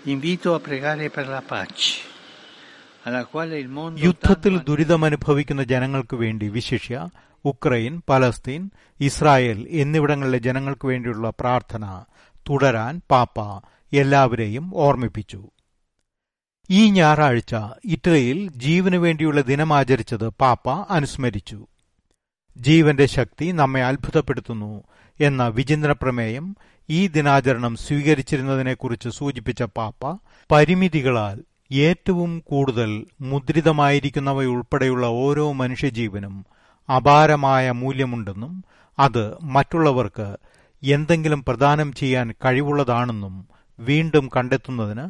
Invito 0.07 0.49
a 0.53 0.61
pregare 0.61 1.07
per 1.09 1.27
la 1.27 1.43
pace, 1.43 1.87
alla 1.91 1.91
quale 1.91 1.93
il 1.95 2.03
mondo 2.55 2.94
യുദ്ധത്തിൽ 3.99 4.59
ദുരിതമനുഭവിക്കുന്ന 4.59 5.63
ജനങ്ങൾക്ക് 5.63 6.17
വേണ്ടി 6.17 6.49
വിശിഷ്യ 6.49 7.09
ഉക്രൈൻ 7.45 8.03
പലസ്തീൻ 8.09 8.71
ഇസ്രായേൽ 9.01 9.69
എന്നിവിടങ്ങളിലെ 9.71 10.39
ജനങ്ങൾക്ക് 10.39 10.87
വേണ്ടിയുള്ള 10.87 11.33
പ്രാർത്ഥന 11.41 12.05
തുടരാൻ 12.51 13.01
പാപ്പ 13.11 13.41
എല്ലാവരെയും 13.93 14.71
ഓർമ്മിപ്പിച്ചു. 14.75 15.51
ഈ 16.71 16.91
ഞായറാഴ്ച 16.91 17.55
ഇറ്റലിയിൽ 17.85 18.51
ജീവനു 18.51 18.99
വേണ്ടിയുള്ള 18.99 19.41
ദിനം 19.41 19.73
ആചരിച്ചത് 19.73 20.29
പാപ്പ 20.29 20.71
അനുസ്മരിച്ചു. 20.71 21.67
ജീവന്റെ 22.57 23.07
ശക്തി 23.07 23.47
നമ്മെ 23.51 23.85
അത്ഭുതപ്പെടുത്തുന്നു 23.85 24.83
എന്ന 25.21 25.49
വിചിന്തന 25.49 25.93
പ്രമേയം 25.93 26.57
ഈ 26.91 27.07
ദിനാചരണം 27.07 27.77
സ്വീകരിച്ചിരുന്നതിനെക്കുറിച്ച് 27.77 29.09
സൂചിപ്പിച്ച 29.09 29.63
പാപ്പ 29.63 30.19
പരിമിതികളാൽ 30.53 31.43
ഏറ്റവും 31.73 32.43
കൂടുതൽ 32.47 32.91
മുദ്രിതമായിരിക്കുന്നവയുൾപ്പെടെയുള്ള 33.21 35.07
ഓരോ 35.07 35.53
മനുഷ്യജീവനും 35.53 36.45
അപാരമായ 36.89 37.71
മൂല്യമുണ്ടെന്നും 37.71 38.65
അത് 38.99 39.39
മറ്റുള്ളവർക്ക് 39.43 40.29
എന്തെങ്കിലും 40.83 41.45
പ്രദാനം 41.45 41.93
ചെയ്യാൻ 41.93 42.35
കഴിവുള്ളതാണെന്നും 42.45 43.49
വീണ്ടും 43.79 44.31
കണ്ടെത്തുന്നതിന് 44.37 45.07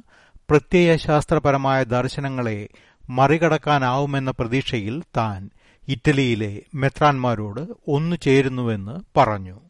പ്രത്യയശാസ്ത്രപരമായ 0.50 1.84
ദർശനങ്ങളെ 1.84 2.68
മറികടക്കാനാവുമെന്ന 3.11 4.30
പ്രതീക്ഷയിൽ 4.30 5.02
താൻ 5.16 5.50
ഇറ്റലിയിലെ 5.88 6.62
മെത്രാന്മാരോട് 6.75 7.61
ഒന്നു 7.88 8.16
ചേരുന്നുവെന്ന് 8.16 9.18
പറഞ്ഞു. 9.18 9.61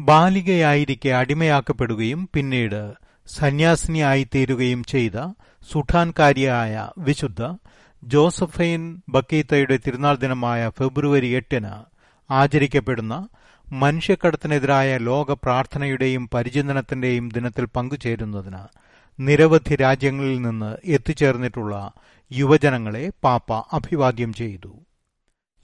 ബാലികയായിരിക്കെ 0.00 1.08
അടിമയാക്കപ്പെടുകയും 1.08 2.28
പിന്നീട് 2.34 2.82
സന്യാസിനിയായിത്തീരുകയും 3.26 4.84
ചെയ്ത 4.84 5.18
സുഠാൻകാരിയായ 5.70 6.72
വിശുദ്ധ 6.98 7.42
ജോസഫൈൻ 8.02 8.82
ബക്കീത്തയുടെ 9.08 9.76
തിരുനാൾ 9.76 10.16
ദിനമായ 10.16 10.70
ഫെബ്രുവരി 10.78 11.26
എട്ടിന് 11.30 11.74
ആചരിക്കപ്പെടുന്ന 12.30 13.14
മനുഷ്യക്കടത്തിനെതിരായ 13.72 14.96
ലോക 14.98 15.32
പ്രാർത്ഥനയുടെയും 15.32 16.28
പരിചിന്തനത്തിന്റെയും 16.34 17.28
ദിനത്തിൽ 17.28 17.64
പങ്കുചേരുന്നതിന് 17.76 18.62
നിരവധി 19.18 19.74
രാജ്യങ്ങളിൽ 19.74 20.40
നിന്ന് 20.42 20.76
എത്തിച്ചേർന്നിട്ടുള്ള 20.84 21.74
യുവജനങ്ങളെ 22.30 23.12
പാപ്പ 23.24 23.52
അഭിവാദ്യം 23.72 24.32
ചെയ്തു. 24.32 24.72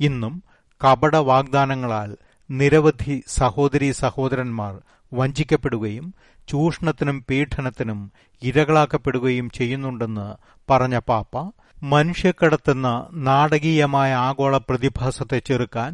ഇന്നും 0.00 0.34
കപട 0.80 1.16
വാഗ്ദാനങ്ങളാൽ 1.16 2.10
നിരവധി 2.50 3.22
സഹോദരീ 3.28 3.90
സഹോദരന്മാർ 3.92 4.74
വഞ്ചിക്കപ്പെടുകയും 5.12 6.06
ചൂഷണത്തിനും 6.50 7.18
പീഡനത്തിനും 7.28 8.00
ഇരകളാക്കപ്പെടുകയും 8.42 9.48
ചെയ്യുന്നുണ്ടെന്ന് 9.50 10.28
പറഞ്ഞ 10.68 10.98
പാപ്പ 11.08 11.34
മനുഷ്യക്കടത്തെന്ന 11.82 12.88
നാടകീയമായ 13.28 14.10
ആഗോള 14.28 14.56
പ്രതിഭാസത്തെ 14.68 15.38
ചെറുക്കാൻ 15.46 15.92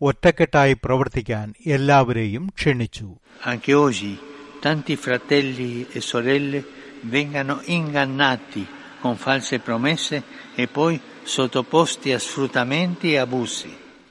ഒറ്റക്കെട്ടായി 0.00 0.74
പ്രവർത്തിക്കാൻ 0.84 1.46
എല്ലാവരെയും 1.68 2.44
ക്ഷണിച്ചു 2.56 3.08
മധ്യ 3.44 3.60
ചിലിയിൽ 3.60 4.12
tanti 4.58 4.96
fratelli 4.96 5.86
e 5.88 6.00
sorelle 6.02 6.64
vengano 7.06 7.60
ingannati 7.68 8.64
con 8.98 9.14
false 9.16 9.58
promesse 9.58 10.22
e 10.54 10.66
poi 10.68 11.00
sottoposti 11.26 12.12
a 12.12 12.18
sfruttamenti 12.20 13.08
e 13.10 13.18
abusi. 13.18 13.70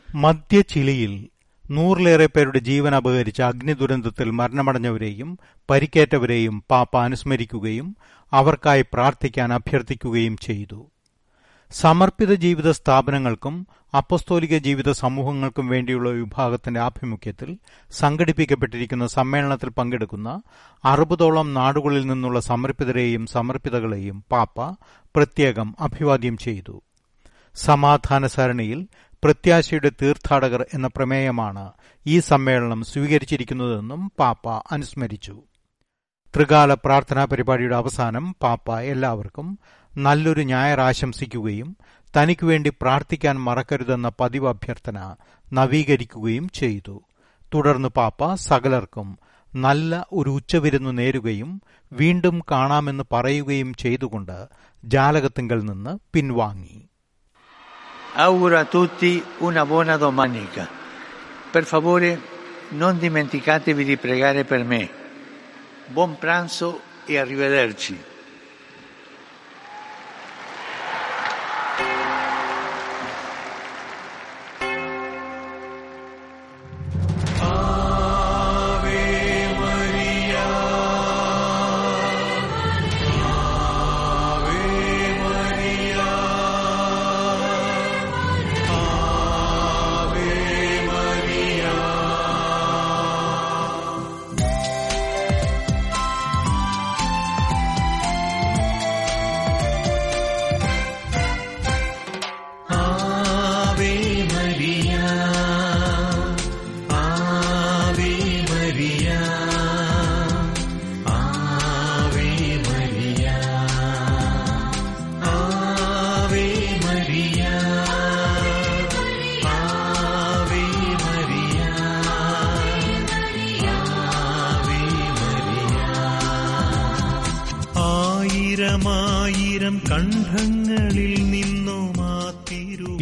മധ്യചിലിയിൽ 0.09 1.13
നൂറിലേറെ 1.71 2.25
പേരുടെ 2.25 2.59
ജീവൻ 2.59 2.95
അപഹരിച്ച 2.95 3.41
അഗ്നി 3.41 3.73
ദുരന്തത്തിൽ 3.73 4.31
മരണമടഞ്ഞവരെയും 4.31 5.39
പരിക്കേറ്റവരെയും 5.69 6.63
പാപ്പ 6.69 6.97
അനുസ്മരിക്കുകയും 6.97 7.97
അവർക്കായി 8.33 8.85
പ്രാർത്ഥിക്കാൻ 8.93 9.53
അഭ്യർത്ഥിക്കുകയും 9.53 10.37
ചെയ്തു. 10.37 10.91
സമർപ്പിത 11.71 12.33
ജീവിത 12.33 12.71
സ്ഥാപനങ്ങൾക്കും 12.71 13.67
അപ്പസ്തോലിക 13.97 14.57
ജീവിത 14.57 14.91
സമൂഹങ്ങൾക്കും 14.91 15.67
വേണ്ടിയുള്ള 15.67 16.09
വിഭാഗത്തിന്റെ 16.09 16.79
ആഭിമുഖ്യത്തിൽ 16.79 17.57
സംഘടിപ്പിക്കപ്പെട്ടിരിക്കുന്ന 17.91 19.07
സമ്മേളനത്തിൽ 19.07 19.69
പങ്കെടുക്കുന്ന 19.69 20.41
അറുപതോളം 20.85 21.53
നാടുകളിൽ 21.53 22.07
നിന്നുള്ള 22.07 22.39
സമർപ്പിതരെയും 22.39 23.25
സമർപ്പിതകളെയും 23.25 24.23
പാപ്പ 24.31 24.61
പ്രത്യേകം 25.15 25.75
അഭിവാദ്യം 25.79 26.37
ചെയ്തു. 26.37 26.81
സമാധാന 27.55 28.27
സരണിയിൽ 28.27 28.87
പ്രത്യാശയുടെ 29.23 29.91
തീർത്ഥാടകർ 30.01 30.65
എന്ന 30.73 30.87
പ്രമേയമാണ് 30.87 31.71
ഈ 32.07 32.19
സമ്മേളനം 32.19 32.83
സ്വീകരിച്ചിരിക്കുന്നതെന്നും 32.83 34.11
പാപ്പ 34.19 34.49
അനുസ്മരിച്ചു. 34.49 35.43
ത്രികാല 36.35 36.73
പ്രാർത്ഥനാ 36.73 37.25
പരിപാടിയുടെ 37.25 37.75
അവസാനം 37.75 38.35
പാപ്പ 38.43 38.79
എല്ലാവർക്കും 38.79 39.59
നല്ലൊരു 39.97 40.41
ഞായർ 40.41 40.81
ആശംസിക്കുകയും 40.81 41.77
തനിക്ക് 42.17 42.45
വേണ്ടി 42.45 42.69
പ്രാർത്ഥിക്കാൻ 42.69 43.35
മറക്കരുതെന്ന 43.41 44.11
പതിവ് 44.19 44.47
അഭ്യർത്ഥന 44.47 45.15
നവീകരിക്കുകയും 45.53 46.49
ചെയ്തു. 46.49 47.03
തുടർന്ന് 47.53 47.89
പാപ്പ 47.89 48.33
സകലർക്കും 48.33 49.17
നല്ല 49.55 50.05
ഒരു 50.11 50.29
ഉച്ചവിരുന്നു 50.29 50.89
നേരുകയും 50.89 51.61
വീണ്ടും 51.93 52.41
കാണാമെന്ന് 52.51 53.03
പറയുകയും 53.11 53.73
ചെയ്തുകൊണ്ട് 53.73 54.47
ജാലകത്തിങ്കൽ 54.85 55.59
നിന്ന് 55.65 55.99
പിൻവാങ്ങി. 56.13 56.86
Auguro 58.19 58.57
a 58.57 58.65
tutti 58.65 59.23
una 59.39 59.63
buona 59.63 59.95
domenica. 59.95 60.67
Per 61.51 61.65
favore 61.65 62.19
non 62.69 62.97
dimenticatevi 62.97 63.83
di 63.83 63.95
pregare 63.97 64.43
per 64.43 64.63
me. 64.63 64.89
Buon 65.85 66.17
pranzo 66.17 66.81
e 67.05 67.19
arrivederci. 67.19 68.06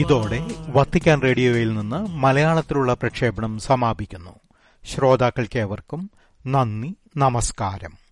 ഇതോടെ 0.05 0.41
വത്തിക്കാൻ 0.67 1.21
റേഡിയോയിൽ 1.21 1.73
നിന്ന് 1.73 2.07
മലയാളത്തിലുള്ള 2.07 2.93
പ്രക്ഷേപണം 2.93 3.59
സമാപിക്കുന്നു. 3.59 4.29
ശ്രോതാക്കൾക്കേവർക്കും 4.85 6.11
നന്ദി 6.47 6.95
നമസ്കാരം. 7.17 8.04